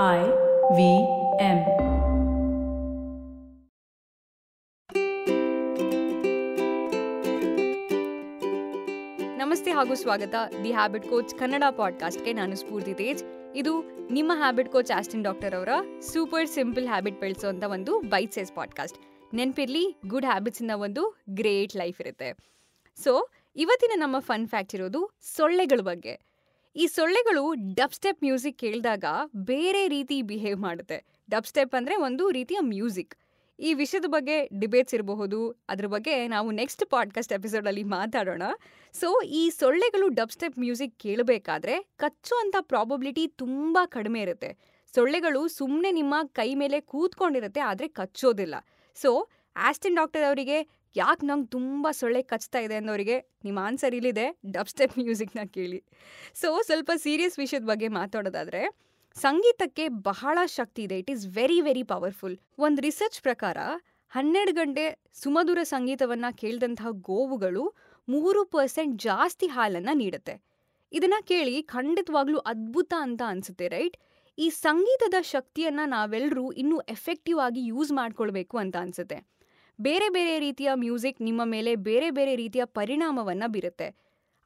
[0.00, 1.58] V M.
[9.36, 10.34] ನಮಸ್ತೆ ಹಾಗೂ ಸ್ವಾಗತ.
[10.64, 13.24] ದಿ ಹ್ಯಾಬಿಟ್ ಕೋಚ್ ಕನ್ನಡ ಪಾಡ್ಕಾಸ್ಟ್ಗೆ ನಾನು ಸ್ಫೂರ್ತಿ ತೇಜ್.
[13.54, 13.82] ಇದು
[14.12, 15.68] ನಿಮ್ಮ ಹ್ಯಾಬಿಟ್ ಕೋಚ್ ಆಸ್ಟಿನ್ ಡಾಕ್ಟರ್ ಅವರ
[16.00, 18.98] ಸೂಪರ್ ಸಿಂಪಲ್ ಹ್ಯಾಬಿಟ್ ಬೆಳೆಸೋಂಥ ಒಂದು ಬೈಟ್ ಸೈಸ್ ಪಾಡ್ಕಾಸ್ಟ್
[19.34, 22.36] ನೆನಪಿರ್ಲಿ ಗುಡ್ ಹ್ಯಾಬಿಟ್ಸಿಂದ ಒಂದು ಗ್ರೇಟ್ ಲೈಫ್ ಇರುತ್ತೆ.
[23.04, 26.31] ಸೊ ಇವತ್ತಿನ ನಮ್ಮ ಫನ್ ಫ್ಯಾಕ್ಟ್ ಇರೋದು ಸೊಳ್ಳೆಗಳ ಬಗ್ಗೆ.
[26.76, 29.04] ಈ ಸೊಳ್ಳೆಗಳು ಡಬ್ ಸ್ಟೆಪ್ ಮ್ಯೂಸಿಕ್ ಕೇಳಿದಾಗ
[29.36, 31.04] ಬೇರೆ ರೀತಿ ಬಿಹೇವ್ ಮಾಡುತ್ತೆ.
[31.30, 33.16] ಡಬ್ ಸ್ಟೆಪ್ ಅಂದರೆ ಒಂದು ರೀತಿಯ ಮ್ಯೂಸಿಕ್.
[33.60, 38.42] ಈ ವಿಷಯದ ಬಗ್ಗೆ ಡಿಬೇಟ್ಸ್ ಇರಬಹುದು, ಅದ್ರ ಬಗ್ಗೆ ನಾವು ನೆಕ್ಸ್ಟ್ ಪಾಡ್ಕಾಸ್ಟ್ ಎಪಿಸೋಡಲ್ಲಿ ಮಾತಾಡೋಣ.
[38.92, 44.56] ಸೊ, ಈ ಸೊಳ್ಳೆಗಳು ಡಬ್ ಸ್ಟೆಪ್ ಮ್ಯೂಸಿಕ್ ಕೇಳಬೇಕಾದ್ರೆ ಕಚ್ಚುವಂಥ ಪ್ರಾಬಬಿಲಿಟಿ ತುಂಬ ಕಡಿಮೆ ಇರುತ್ತೆ.
[44.94, 48.54] ಸೊಳ್ಳೆಗಳು ಸುಮ್ಮನೆ ನಿಮ್ಮ ಕೈ ಮೇಲೆ ಕೂತ್ಕೊಂಡಿರುತ್ತೆ, ಆದರೆ ಕಚ್ಚೋದಿಲ್ಲ.
[48.94, 54.68] ಸೊ, ಆಸ್ಟಿನ್ ಡಾಕ್ಟರ್ ಅವರಿಗೆ ಯಾಕೆ ನಂಗೆ ತುಂಬ ಸೊಳ್ಳೆ ಕಚ್ತಾ ಇದೆ ಅನ್ನೋರಿಗೆ ನಿಮ್ಮ ಆನ್ಸರ್ ಇಲ್ಲಿದೆ ಡಬ್
[54.68, 55.84] ಸ್ಟೆಪ್ ಮ್ಯೂಸಿಕ್ನ ಕೇಳಿ.
[56.34, 58.76] ಸೊ ಸ್ವಲ್ಪ ಸೀರಿಯಸ್ ವಿಷಯದ ಬಗ್ಗೆ ಮಾತಾಡೋದಾದ್ರೆ,
[59.14, 60.98] ಸಂಗೀತಕ್ಕೆ ಬಹಳ ಶಕ್ತಿ ಇದೆ.
[60.98, 63.56] It is very very powerful ಒಂದು ರಿಸರ್ಚ್ ಪ್ರಕಾರ,
[64.10, 67.74] ಹನ್ನೆರಡು ಗಂಟೆ ಸುಮಧುರ ಸಂಗೀತವನ್ನು ಕೇಳಿದಂತಹ ಗೋವುಗಳು
[68.08, 70.42] ಮೂರು ಪರ್ಸೆಂಟ್ ಜಾಸ್ತಿ ಹಾಲನ್ನು ನೀಡುತ್ತೆ.
[70.92, 73.96] ಇದನ್ನ ಕೇಳಿ ಖಂಡಿತವಾಗ್ಲೂ ಅದ್ಭುತ ಅಂತ ಅನ್ಸುತ್ತೆ ರೈಟ್
[74.38, 79.32] ಈ ಸಂಗೀತದ ಶಕ್ತಿಯನ್ನ ನಾವೆಲ್ಲರೂ ಇನ್ನೂ ಎಫೆಕ್ಟಿವ್ ಆಗಿ ಯೂಸ್ ಮಾಡ್ಕೊಳ್ಬೇಕು ಅಂತ ಅನ್ಸುತ್ತೆ.
[79.78, 83.88] ಬೇರೆ ಬೇರೆ ರೀತಿಯ ಮ್ಯೂಸಿಕ್ ನಿಮ್ಮ ಮೇಲೆ ಬೇರೆ ಬೇರೆ ರೀತಿಯ ಪರಿಣಾಮವನ್ನ ಬೀರುತ್ತೆ.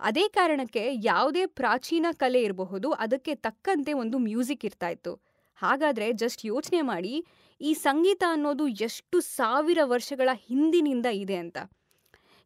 [0.01, 5.13] ಅದೇ ಕಾರಣಕ್ಕೆ ಯಾವುದೇ ಪ್ರಾಚೀನ ಕಲೆ ಇರಬಹುದು, ಅದಕ್ಕೆ ತಕ್ಕಂತೆ ಒಂದು ಮ್ಯೂಸಿಕ್ ಇರ್ತಾ ಇತ್ತು.
[5.59, 7.15] ಹಾಗಾದ್ರೆ ಜಸ್ಟ್ ಯೋಚನೆ ಮಾಡಿ,
[7.61, 11.59] ಈ ಸಂಗೀತ ಅನ್ನೋದು ಎಷ್ಟು ಸಾವಿರ ವರ್ಷಗಳ ಹಿಂದಿನಿಂದ ಇದೆ ಅಂತ.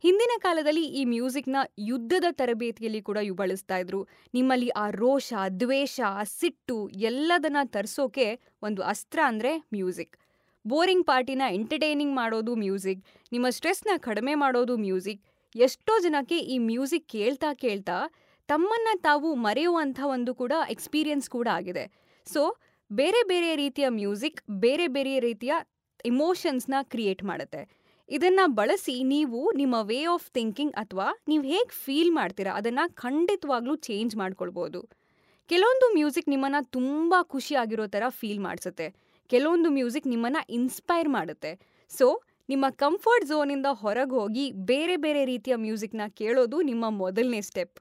[0.05, 4.01] ಹಿಂದಿನ ಕಾಲದಲ್ಲಿ ಈ ಮ್ಯೂಸಿಕ್ನ ಯುದ್ಧದ ತರಬೇತಿಯಲ್ಲಿ ಕೂಡ ಇವು ಬಳಸ್ತಾ ಇದ್ರು.
[4.35, 8.29] ನಿಮ್ಮಲ್ಲಿ ಆ ರೋಷ, ದ್ವೇಷ, ಸಿಟ್ಟು ಎಲ್ಲದನ್ನ ತರಿಸೋಕೆ
[8.63, 10.15] ಒಂದು ಅಸ್ತ್ರ ಅಂದರೆ ಮ್ಯೂಸಿಕ್.
[10.65, 15.23] ಬೋರಿಂಗ್ ಪಾರ್ಟಿನ ಎಂಟರ್ಟೈನಿಂಗ್ ಮಾಡೋದು ಮ್ಯೂಸಿಕ್, ನಿಮ್ಮ ಸ್ಟ್ರೆಸ್ನ ಕಡಿಮೆ ಮಾಡೋದು ಮ್ಯೂಸಿಕ್.
[15.55, 17.97] ಎಷ್ಟೋ ಜನಕ್ಕೆ ಈ ಮ್ಯೂಸಿಕ್ ಕೇಳ್ತಾ ಕೇಳ್ತಾ
[18.49, 21.85] ತಮ್ಮನ್ನು ತಾವು ಮರೆಯುವಂಥ ಒಂದು ಕೂಡ ಎಕ್ಸ್ಪೀರಿಯೆನ್ಸ್ ಕೂಡ ಆಗಿದೆ.
[22.27, 22.57] ಸೊ,
[22.91, 25.53] ಬೇರೆ ಬೇರೆ ರೀತಿಯ ಮ್ಯೂಸಿಕ್, ಬೇರೆ ಬೇರೆ ರೀತಿಯ
[26.05, 27.63] ಇಮೋಷನ್ಸ್ನ ಕ್ರಿಯೇಟ್ ಮಾಡುತ್ತೆ.
[28.09, 34.17] ಇದನ್ನು ಬಳಸಿ ನೀವು ನಿಮ್ಮ ವೇ ಆಫ್ ಥಿಂಕಿಂಗ್ ಅಥವಾ ನೀವು ಹೇಗೆ ಫೀಲ್ ಮಾಡ್ತೀರಾ ಅದನ್ನು ಖಂಡಿತವಾಗ್ಲೂ ಚೇಂಜ್
[34.17, 34.81] ಮಾಡ್ಕೊಳ್ಬೋದು.
[35.49, 39.10] ಕೆಲವೊಂದು ಮ್ಯೂಸಿಕ್ ನಿಮ್ಮನ್ನು ತುಂಬ ಖುಷಿಯಾಗಿರೋ ಥರ ಫೀಲ್ ಮಾಡಿಸುತ್ತೆ.
[39.31, 41.59] ಕೆಲವೊಂದು ಮ್ಯೂಸಿಕ್ ನಿಮ್ಮನ್ನ ಇನ್ಸ್ಪೈರ್ ಮಾಡುತ್ತೆ.
[41.89, 47.81] ಸೊ, ನಿಮ್ಮ ಕಂಫರ್ಟ್ ಝೋನಿಂದ ಹೊರಗೆ ಹೋಗಿ ಬೇರೆ ಬೇರೆ ರೀತಿಯ ಮ್ಯೂಸಿಕ್ನ ಕೇಳೋದು ನಿಮ್ಮ ಮೊದಲನೇ ಸ್ಟೆಪ್.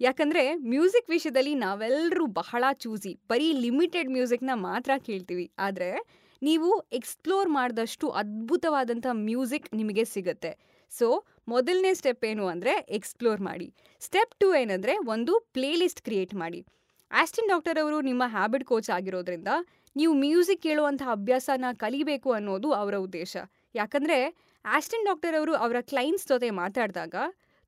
[0.00, 5.52] ಯಾಕಂದರೆ ಮ್ಯೂಸಿಕ್ ವಿಷಯದಲ್ಲಿ ನಾವೆಲ್ಲರೂ ಬಹಳ ಚೂಸಿ, ಬರೀ ಲಿಮಿಟೆಡ್ ಮ್ಯೂಸಿಕ್ನ ಮಾತ್ರ ಕೇಳ್ತೀವಿ.
[5.58, 6.04] ಆದರೆ,
[6.42, 10.58] ನೀವು ಎಕ್ಸ್ಪ್ಲೋರ್ ಮಾಡಿದಷ್ಟು ಅದ್ಭುತವಾದಂಥ ಮ್ಯೂಸಿಕ್ ನಿಮಗೆ ಸಿಗುತ್ತೆ.
[10.90, 13.74] ಸೊ, ಮೊದಲನೇ ಸ್ಟೆಪ್ ಏನು ಅಂದರೆ ಎಕ್ಸ್ಪ್ಲೋರ್ ಮಾಡಿ.
[14.00, 16.66] ಸ್ಟೆಪ್ ಟು ಏನಂದರೆ ಒಂದು ಪ್ಲೇಲಿಸ್ಟ್ ಕ್ರಿಯೇಟ್ ಮಾಡಿ.
[17.12, 19.48] ಆಸ್ಟಿನ್ ಡಾಕ್ಟರ್ ಅವರು ನಿಮ್ಮ ಹ್ಯಾಬಿಟ್ ಕೋಚ್ ಆಗಿರೋದ್ರಿಂದ
[19.96, 23.36] ನೀವು ಮ್ಯೂಸಿಕ್ ಕೇಳುವಂಥ ಅಭ್ಯಾಸನ ಕಲಿಬೇಕು ಅನ್ನೋದು ಅವರ ಉದ್ದೇಶ.
[23.80, 24.18] ಯಾಕಂದರೆ
[24.64, 27.14] ಆಸ್ಟಿನ್ ಡಾಕ್ಟರ್ ಅವರು ಅವರ ಕ್ಲೈಂಟ್ಸ್ ಜೊತೆ ಮಾತಾಡಿದಾಗ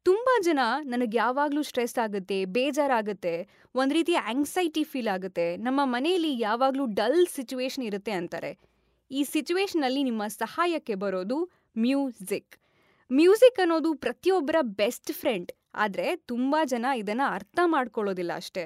[0.07, 0.61] ತುಂಬ ಜನ
[0.93, 3.35] ನನಗೆ ಯಾವಾಗಲೂ ಸ್ಟ್ರೆಸ್ ಆಗುತ್ತೆ, ಬೇಜಾರಾಗುತ್ತೆ,
[3.75, 8.53] ಒಂದು ರೀತಿಯ ಆಂಗ್ಸೈಟಿ ಫೀಲ್ ಆಗುತ್ತೆ, ನಮ್ಮ ಮನೆಯಲ್ಲಿ ಯಾವಾಗಲೂ ಡಲ್ ಸಿಚುವೇಶನ್ ಇರುತ್ತೆ ಅಂತಾರೆ.
[9.11, 11.39] ಈ ಸಿಚುವೇಶನಲ್ಲಿ ನಿಮ್ಮ ಸಹಾಯಕ್ಕೆ ಬರೋದು
[11.85, 12.55] ಮ್ಯೂಸಿಕ್.
[13.11, 15.51] ಮ್ಯೂಸಿಕ್ ಅನ್ನೋದು ಪ್ರತಿಯೊಬ್ಬರ ಬೆಸ್ಟ್ ಫ್ರೆಂಡ್
[15.85, 18.65] ಆದರೆ ತುಂಬ ಜನ ಇದನ್ನು ಅರ್ಥ ಮಾಡ್ಕೊಳ್ಳೋದಿಲ್ಲ ಅಷ್ಟೇ.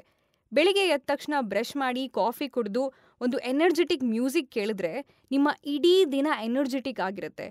[0.57, 2.83] ಬೆಳಿಗ್ಗೆ ಎದ್ದ ತಕ್ಷಣ ಬ್ರಷ್ ಮಾಡಿ ಕಾಫಿ ಕುಡಿದು
[3.25, 4.93] ಒಂದು ಎನರ್ಜೆಟಿಕ್ ಮ್ಯೂಸಿಕ್ ಕೇಳಿದ್ರೆ
[5.35, 7.47] ನಿಮ್ಮ ಇಡೀ ದಿನ ಎನರ್ಜೆಟಿಕ್ ಆಗಿರುತ್ತೆ.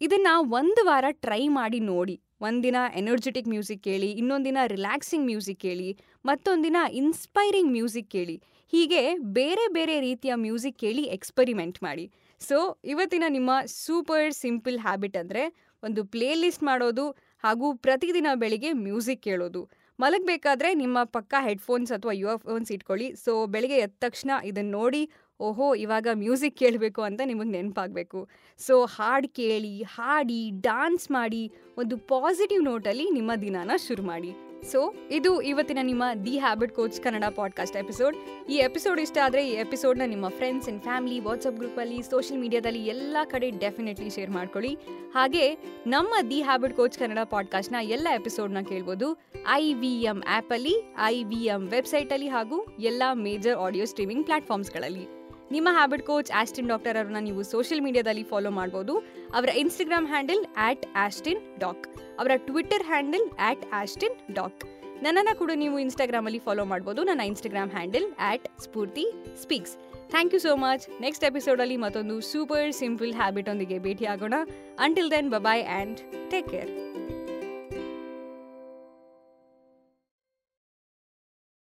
[0.00, 0.28] ಇದನ್ನ
[0.58, 2.16] ಒಂದು ವಾರ ಟ್ರೈ ಮಾಡಿ ನೋಡಿ.
[2.46, 5.90] ಒಂದಿನ ಎನರ್ಜೆಟಿಕ್ ಮ್ಯೂಸಿಕ್ ಕೇಳಿ ಇನ್ನೊಂದಿನ ರಿಲ್ಯಾಕ್ಸಿಂಗ್ ಮ್ಯೂಸಿಕ್ ಕೇಳಿ
[6.30, 8.36] ಮತ್ತೊಂದಿನ ಇನ್ಸ್ಪೈರಿಂಗ್ ಮ್ಯೂಸಿಕ್ ಕೇಳಿ.
[8.72, 9.02] ಹೀಗೆ
[9.38, 12.06] ಬೇರೆ ಬೇರೆ ರೀತಿಯ ಮ್ಯೂಸಿಕ್ ಕೇಳಿ ಎಕ್ಸ್ಪರಿಮೆಂಟ್ ಮಾಡಿ.
[12.40, 12.56] ಸೊ
[12.92, 13.50] ಇವತ್ತಿನ ನಿಮ್ಮ
[13.84, 15.42] ಸೂಪರ್ ಸಿಂಪಲ್ ಹ್ಯಾಬಿಟ್ ಅಂದರೆ
[15.82, 17.04] ಒಂದು ಪ್ಲೇಲಿಸ್ಟ್ ಮಾಡೋದು
[17.44, 19.62] ಹಾಗೂ ಪ್ರತಿದಿನ ಬೆಳಿಗ್ಗೆ ಮ್ಯೂಸಿಕ್ ಕೇಳೋದು.
[20.02, 23.08] ಮಲಗಬೇಕಾದ್ರೆ ನಿಮ್ಮ ಪಕ್ಕ ಹೆಡ್ಫೋನ್ಸ್ ಅಥವಾ ಇಯರ್ಫೋನ್ಸ್ ಇಟ್ಕೊಳ್ಳಿ.
[23.24, 25.02] ಸೊ ಬೆಳಿಗ್ಗೆ ಎದ್ದ ತಕ್ಷಣ ಇದನ್ನು ನೋಡಿ,
[25.40, 28.28] ಓಹೋ, ಇವಾಗ ಮ್ಯೂಸಿಕ್ ಕೇಳಬೇಕು ಅಂತ ನಿಮಗೆ ನೆನಪಾಗಬೇಕು.
[28.58, 34.51] ಸೊ ಹಾಡು ಕೇಳಿ, ಹಾಡಿ ಡಾನ್ಸ್ ಮಾಡಿ, ಒಂದು ಪಾಸಿಟಿವ್ ನೋಟಲ್ಲಿ ನಿಮ್ಮ ದಿನಾನ ಶುರು ಮಾಡಿ.
[34.70, 38.16] ಸೊ ಇದು ಇವತ್ತಿನ ನಿಮ್ಮ the habit coach Kannada podcast episode
[38.48, 43.16] ಈ ಎಪಿಸೋಡ್ ಇಷ್ಟ ಆದರೆ ಈ ಎಪಿಸೋಡ್ನ ನಿಮ್ಮ ಫ್ರೆಂಡ್ಸ್ ಆ್ಯಂಡ್ ಫ್ಯಾಮಿಲಿ ವಾಟ್ಸಪ್ ಗ್ರೂಪಲ್ಲಿ ಸೋಷಿಯಲ್ ಮೀಡಿಯಾದಲ್ಲಿ ಎಲ್ಲ
[43.24, 44.78] ಕಡೆ ಡೆಫಿನೆಟ್ಲಿ ಶೇರ್ ಮಾಡ್ಕೊಳ್ಳಿ.
[45.14, 45.54] ಹಾಗೆ
[45.86, 49.22] ನಮ್ಮ ದಿ ಹ್ಯಾಬಿಟ್ ಕೋಚ್ ಕನ್ನಡ ಪಾಡ್ಕಾಸ್ಟ್ನ ಎಲ್ಲ ಎಪಿಸೋಡ್ನ ಕೇಳ್ಬೋದು.
[49.50, 55.21] ಐ ವಿ ಎಂ ಆ್ಯಪಲ್ಲಿ ಐ ವಿ ಎಂ ವೆಬ್ಸೈಟಲ್ಲಿ ಹಾಗೂ ಎಲ್ಲ ಮೇಜರ್ ಆಡಿಯೋ ಸ್ಟ್ರೀಮಿಂಗ್ ಪ್ಲಾಟ್ಫಾರ್ಮ್ಸ್ಗಳಲ್ಲಿ
[55.54, 58.94] ನಿಮ್ಮ ಹ್ಯಾಬಿಟ್ ಕೋಚ್ ಆಸ್ಟಿನ್ ಡಾಕ್ಟರ್ ಅವರನ್ನ ನೀವು ಸೋಷಿಯಲ್ ಮೀಡಿಯಾದಲ್ಲಿ ಫಾಲೋ ಮಾಡ್ಬೋದು.
[59.36, 61.84] ಅವರ Instagram handle at Austin doc
[62.20, 64.62] ಅವರ Twitter handle at Austin doc
[65.02, 67.04] ನನ್ನನ್ನು ಕೂಡ ನೀವು ಇನ್ಸ್ಟಾಗ್ರಾಮಲ್ಲಿ ಫಾಲೋ ಮಾಡ್ಬೋದು.
[67.04, 69.06] ನನ್ನ Instagram handle at Spoorthi
[69.42, 69.74] speaks
[70.10, 74.34] thank you so much next ಎಪಿಸೋಡಲ್ಲಿ ಮತ್ತೊಂದು ಸೂಪರ್ ಸಿಂಪಲ್ ಹ್ಯಾಬಿಟ್ ಒಂದಿಗೆ ಭೇಟಿಯಾಗೋಣ.
[74.80, 76.00] Until then bye bye and
[76.30, 76.72] take care